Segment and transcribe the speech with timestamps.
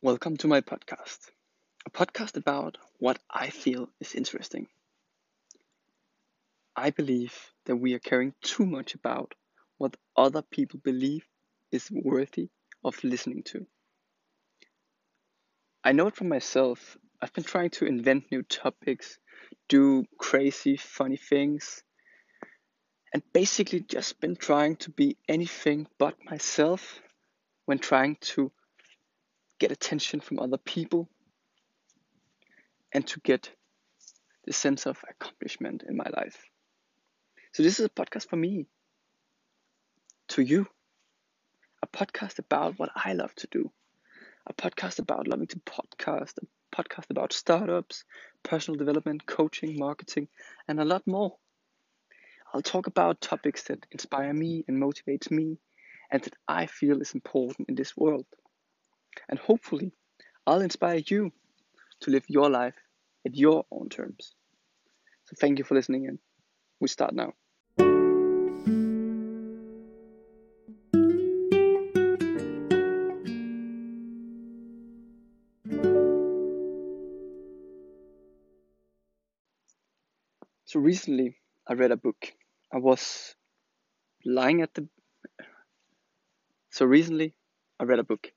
[0.00, 1.18] Welcome to my podcast,
[1.84, 4.68] a podcast about what I feel is interesting.
[6.76, 9.34] I believe that we are caring too much about
[9.76, 11.26] what other people believe
[11.72, 12.48] is worthy
[12.84, 13.66] of listening to.
[15.82, 16.96] I know it for myself.
[17.20, 19.18] I've been trying to invent new topics,
[19.68, 21.82] do crazy, funny things,
[23.12, 27.00] and basically just been trying to be anything but myself
[27.64, 28.52] when trying to
[29.58, 31.08] get attention from other people
[32.92, 33.50] and to get
[34.44, 36.44] the sense of accomplishment in my life.
[37.52, 38.66] So, this is a podcast for me,
[40.28, 40.66] to you,
[41.82, 43.70] a podcast about what I love to do,
[44.46, 48.04] a podcast about loving to podcast, a podcast about startups,
[48.42, 50.28] personal development, coaching, marketing,
[50.66, 51.36] and a lot more.
[52.52, 55.58] I'll talk about topics that inspire me and motivates me
[56.10, 58.24] and that I feel is important in this world.
[59.28, 59.92] And hopefully,
[60.46, 61.32] I'll inspire you
[62.00, 62.76] to live your life
[63.26, 64.34] at your own terms.
[65.24, 66.18] So, thank you for listening in.
[66.80, 67.34] We start now.
[80.64, 82.32] So, recently I read a book.
[82.72, 83.34] I was
[84.24, 84.86] lying at the.
[86.70, 87.34] So, recently
[87.80, 88.30] I read a book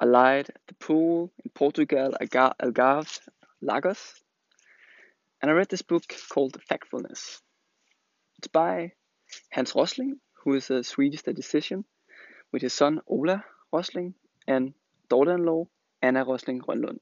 [0.00, 3.18] I lied at the pool in Portugal, Algarve,
[3.60, 4.14] Lagos.
[5.42, 7.40] And I read this book called Factfulness.
[8.38, 8.92] It's by
[9.50, 11.84] Hans Rosling, who is a Swedish statistician,
[12.52, 14.14] with his son Ola Rosling
[14.46, 14.72] and
[15.08, 15.64] daughter-in-law
[16.00, 17.00] Anna Rosling Grönlund.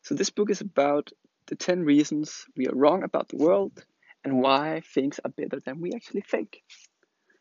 [0.00, 1.12] So this book is about
[1.46, 3.84] the 10 reasons we are wrong about the world
[4.24, 6.62] and why things are better than we actually think.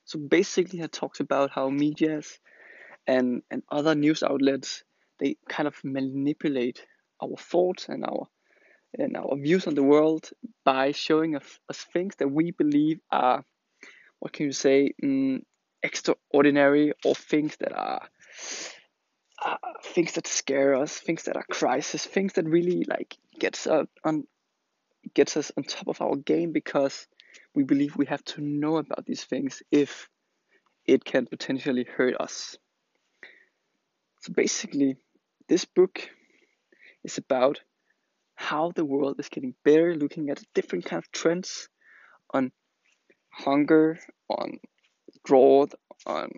[0.04, 2.40] So basically it talks about how medias
[3.12, 4.84] and and other news outlets
[5.20, 6.86] they kind of manipulate
[7.22, 8.28] our thoughts and our
[8.98, 10.30] and our views on the world
[10.66, 13.44] by showing us, us things that we believe are
[14.20, 15.42] what can you say um,
[15.84, 18.02] extraordinary or things that are
[19.44, 23.88] uh, things that scare us things that are crisis things that really like gets us
[24.04, 24.24] on
[25.14, 27.08] gets us on top of our game because
[27.56, 30.08] we believe we have to know about these things if
[30.86, 32.58] it can potentially hurt us
[34.22, 34.98] so basically,
[35.50, 36.08] this book
[37.04, 37.60] is about
[38.36, 41.68] how the world is getting better, looking at different kind of trends
[42.32, 42.52] on
[43.32, 44.00] hunger,
[44.30, 44.60] on
[45.24, 45.74] growth,
[46.06, 46.30] on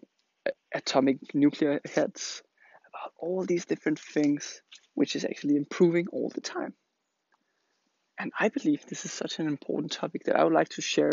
[0.73, 2.41] atomic nuclear heads,
[2.87, 4.61] about all these different things,
[4.93, 6.73] which is actually improving all the time.
[8.17, 11.11] And I believe this is such an important topic that I would like to share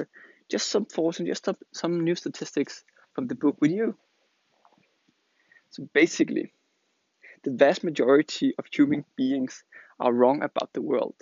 [0.49, 3.97] just some thoughts and just some new statistics from the book with you.
[5.71, 6.53] So basically,
[7.43, 9.65] the vast majority of human beings
[9.99, 11.15] are wrong about the world.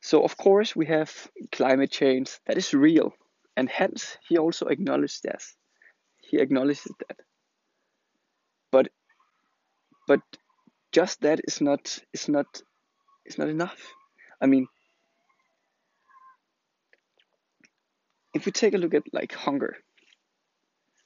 [0.00, 3.14] So, of course, we have climate change that is real,
[3.56, 5.42] and hence he also acknowledged that.
[6.18, 7.18] He acknowledges that.
[8.70, 8.88] But,
[10.08, 10.20] but
[10.92, 12.46] just that is not is not
[13.24, 13.94] is not enough.
[14.40, 14.66] I mean,
[18.34, 19.76] if we take a look at like hunger.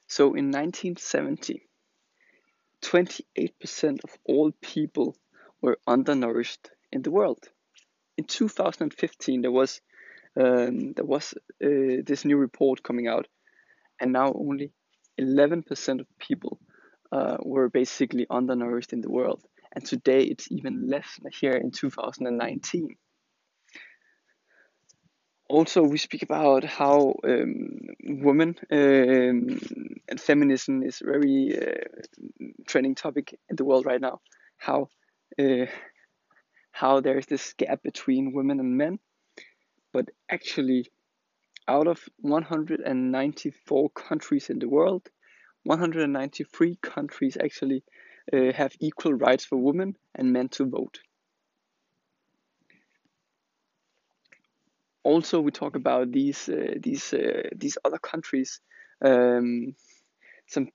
[0.07, 1.67] So in 1970,
[2.83, 5.15] 28% of all people
[5.61, 7.39] were undernourished in the world.
[8.17, 9.81] In 2015, there was
[10.39, 11.33] um, there was
[11.63, 13.27] uh, this new report coming out,
[13.99, 14.71] and now only
[15.19, 16.59] 11% of people
[17.11, 19.43] uh, were basically undernourished in the world.
[19.73, 22.95] And today it's even less here in 2019
[25.49, 29.59] also we speak about how um, women um,
[30.09, 34.21] and feminism is a very uh, trending topic in the world right now.
[34.57, 34.89] How
[35.39, 35.65] uh,
[36.71, 38.99] how there's this gap between women and men.
[39.93, 40.91] But actually
[41.67, 45.09] out of 194 countries in the world
[45.67, 47.83] 193 countries actually
[48.33, 50.99] uh, have equal rights for women and men to vote
[55.07, 58.59] also we talk about these uh, these uh, these other countries
[59.05, 59.73] um,
[60.47, 60.67] some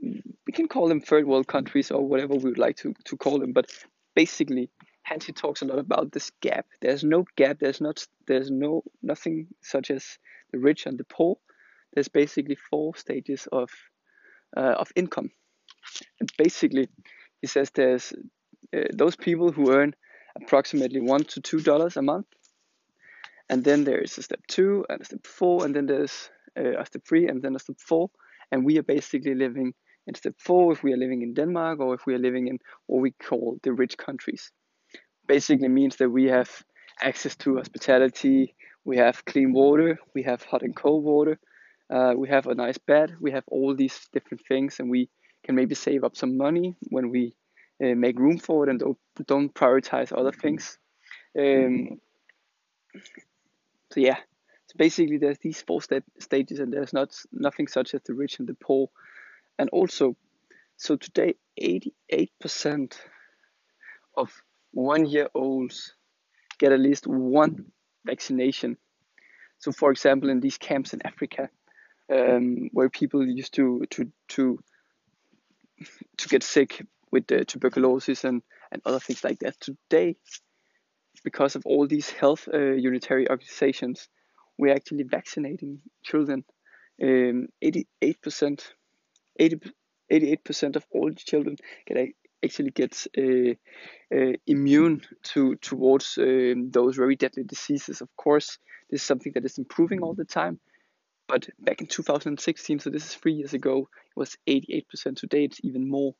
[0.00, 3.38] we can call them third world countries or whatever we would like to, to call
[3.38, 3.66] them but
[4.14, 4.70] basically
[5.02, 6.66] Hansi talks a lot about this gap.
[6.80, 10.18] There's no gap there's not there's no nothing such as
[10.52, 11.36] the rich and the poor.
[11.92, 13.70] There's basically four stages of
[14.56, 15.30] uh, of income.
[16.20, 16.88] And basically
[17.40, 18.12] he says there's
[18.76, 19.94] uh, those people who earn
[20.34, 22.26] approximately one to two dollars a month
[23.48, 26.78] and then there is a step two and a step four and then there's uh,
[26.78, 28.10] a step three and then a step four
[28.50, 29.74] and we are basically living
[30.06, 32.58] in step four if we are living in Denmark or if we are living in
[32.86, 34.52] what we call the rich countries.
[35.26, 36.50] Basically means that we have
[37.02, 38.54] access to hospitality,
[38.84, 41.38] we have clean water, we have hot and cold water,
[41.90, 45.08] uh, we have a nice bed, we have all these different things, and we
[45.44, 47.34] can maybe save up some money when we
[47.82, 50.78] uh, make room for it and don't, don't prioritize other things.
[51.38, 52.00] Um,
[53.92, 54.16] so yeah,
[54.66, 58.38] so basically there's these four st- stages, and there's not nothing such as the rich
[58.38, 58.88] and the poor,
[59.58, 60.16] and also,
[60.76, 62.94] so today 88%
[64.16, 64.30] of
[64.72, 65.94] one year olds
[66.58, 67.66] get at least one
[68.04, 68.76] vaccination.
[69.58, 71.48] So, for example, in these camps in Africa,
[72.12, 74.58] um, where people used to to to
[76.18, 79.58] to get sick with the tuberculosis and and other things like that.
[79.60, 80.16] Today,
[81.22, 84.08] because of all these health uh, unitary organizations,
[84.58, 86.44] we're actually vaccinating children.
[87.02, 88.62] Um, 88%,
[89.38, 89.60] 80,
[90.10, 92.08] 88% of all children get
[92.44, 93.54] actually gets uh,
[94.14, 98.00] uh, immune to towards um, those very deadly diseases.
[98.00, 98.58] Of course,
[98.90, 100.60] this is something that is improving all the time.
[101.28, 105.16] But back in 2016, so this is three years ago, it was 88%.
[105.16, 106.14] Today, it's even more.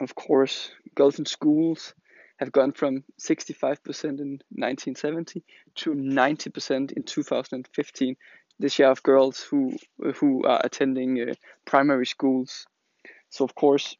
[0.00, 1.94] Of course, girls in schools
[2.38, 5.42] have gone from 65% in 1970
[5.76, 8.16] to 90% in 2015.
[8.58, 9.76] The share of girls who
[10.16, 11.34] who are attending uh,
[11.66, 12.66] primary schools.
[13.28, 13.96] So of course,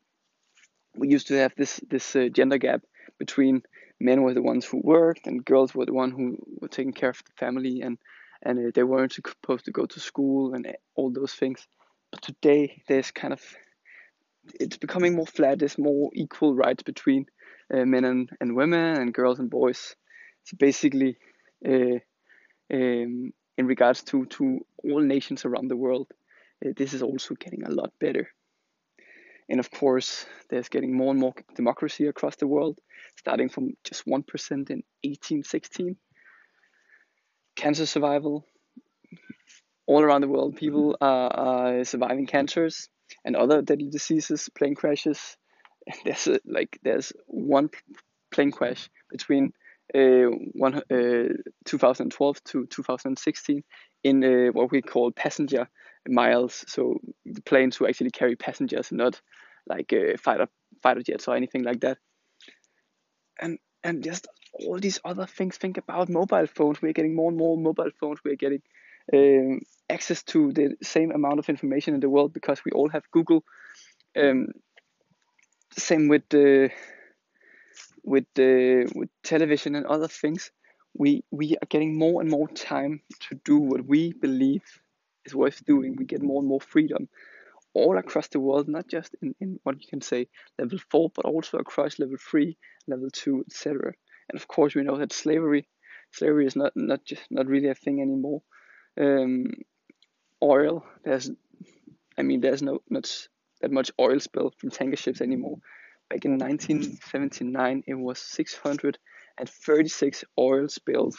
[0.96, 2.82] we used to have this this uh, gender gap
[3.18, 3.62] between
[4.00, 7.10] men were the ones who worked and girls were the one who were taking care
[7.10, 7.98] of the family and
[8.42, 11.66] and uh, they weren't supposed to go to school and uh, all those things.
[12.10, 13.42] But today there's kind of
[14.60, 15.58] it's becoming more flat.
[15.58, 17.26] There's more equal rights between
[17.72, 19.94] uh, men and, and women and girls and boys.
[20.44, 21.16] So basically,
[21.66, 21.98] uh,
[22.72, 26.08] um, in regards to to all nations around the world,
[26.64, 28.28] uh, this is also getting a lot better.
[29.48, 32.78] And of course, there's getting more and more democracy across the world,
[33.16, 35.96] starting from just 1% in 1816.
[37.54, 38.44] Cancer survival.
[39.86, 42.88] All around the world, people are, are surviving cancers
[43.24, 45.36] and other deadly diseases, plane crashes.
[46.04, 47.70] There's a, like there's one
[48.32, 49.52] plane crash between
[49.94, 51.34] uh, one, uh,
[51.64, 53.62] 2012 to 2016
[54.02, 55.68] in uh, what we call passenger
[56.08, 56.64] miles.
[56.66, 59.20] So the planes who actually carry passengers, not
[59.66, 60.48] like uh, fighter
[60.82, 61.98] fighter jets or anything like that.
[63.40, 64.26] And and just
[64.64, 65.56] all these other things.
[65.56, 66.82] Think about mobile phones.
[66.82, 68.18] We're getting more and more mobile phones.
[68.24, 68.62] We're getting
[69.12, 73.10] um, access to the same amount of information in the world because we all have
[73.10, 73.44] Google.
[74.16, 74.48] Um,
[75.76, 76.70] same with the
[78.04, 80.50] with the with television and other things.
[80.94, 84.62] We we are getting more and more time to do what we believe
[85.24, 85.96] is worth doing.
[85.96, 87.08] We get more and more freedom
[87.74, 90.28] all across the world, not just in, in what you can say
[90.58, 92.56] level four, but also across level three,
[92.86, 93.92] level two, etc.
[94.30, 95.68] And of course, we know that slavery,
[96.10, 98.42] slavery is not not just not really a thing anymore.
[98.98, 99.52] Um,
[100.42, 101.30] oil, there's,
[102.16, 103.28] I mean, there's no not
[103.60, 105.58] that much oil spill from tanker ships anymore.
[106.08, 111.18] Back in 1979, it was 636 oil spills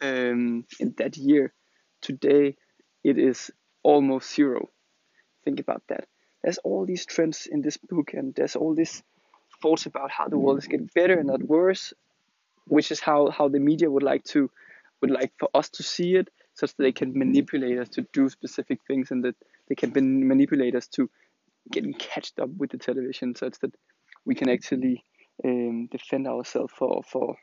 [0.00, 1.52] um, in that year.
[2.00, 2.56] Today,
[3.02, 3.50] it is
[3.82, 4.70] almost zero.
[5.44, 6.06] Think about that.
[6.42, 9.02] There's all these trends in this book, and there's all these
[9.60, 11.92] thoughts about how the world is getting better and not worse,
[12.66, 14.48] which is how, how the media would like to
[15.00, 18.28] would like for us to see it, such that they can manipulate us to do
[18.28, 19.36] specific things, and that
[19.68, 19.92] they can
[20.26, 21.08] manipulate us to
[21.70, 23.74] getting catched up with the television, such that
[24.24, 25.04] we can actually
[25.44, 27.36] um, defend ourselves for for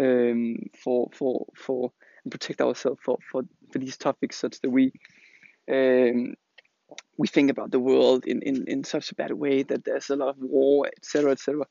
[0.00, 1.92] um, for for for
[2.24, 4.92] and protect ourselves for, for for these topics, such that we
[5.70, 6.34] um,
[7.16, 10.16] we think about the world in, in, in such a bad way that there's a
[10.16, 11.64] lot of war, etc., etc.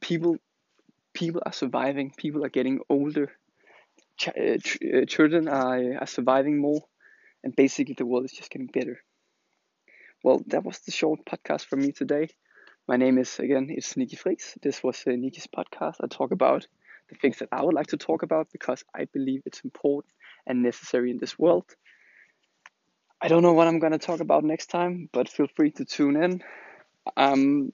[0.00, 0.36] People,
[1.14, 2.12] people are surviving.
[2.16, 3.30] People are getting older.
[4.16, 4.58] Ch- uh,
[4.96, 6.82] uh, children are, are surviving more,
[7.44, 8.98] and basically the world is just getting better.
[10.22, 12.28] Well, that was the short podcast from me today.
[12.86, 14.56] My name is again it's Niki Friis.
[14.62, 15.96] This was uh, Niki's podcast.
[16.00, 16.66] I talk about
[17.08, 20.12] the things that I would like to talk about because I believe it's important
[20.46, 21.64] and necessary in this world.
[23.20, 25.84] I don't know what I'm going to talk about next time, but feel free to
[25.84, 26.42] tune in.
[27.16, 27.72] Um,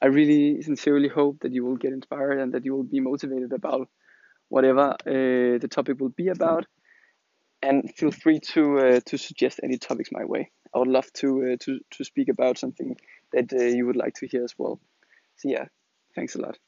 [0.00, 3.52] I really sincerely hope that you will get inspired and that you will be motivated
[3.52, 3.88] about
[4.48, 6.66] whatever uh, the topic will be about.
[7.62, 10.50] And feel free to uh, to suggest any topics my way.
[10.74, 12.96] I would love to uh, to to speak about something
[13.32, 14.80] that uh, you would like to hear as well.
[15.36, 15.66] So yeah,
[16.14, 16.58] thanks a lot.